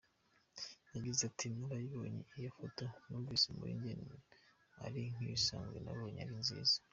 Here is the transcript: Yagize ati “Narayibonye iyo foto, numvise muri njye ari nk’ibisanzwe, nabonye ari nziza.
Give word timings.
Yagize 0.93 1.21
ati 1.29 1.45
“Narayibonye 1.57 2.21
iyo 2.39 2.49
foto, 2.57 2.83
numvise 3.07 3.47
muri 3.57 3.71
njye 3.77 3.93
ari 4.85 5.01
nk’ibisanzwe, 5.13 5.77
nabonye 5.81 6.19
ari 6.23 6.35
nziza. 6.41 6.75